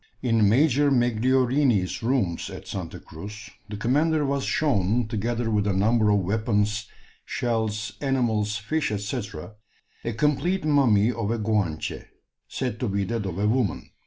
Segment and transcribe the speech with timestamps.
[0.23, 6.09] In Major Megliorini's rooms at Santa Cruz the commander was shown, together with a number
[6.09, 6.87] of weapons,
[7.23, 9.21] shells, animals, fish, &c.,
[10.03, 12.05] a complete mummy of a Guanche,
[12.47, 13.91] said to be that of a woman.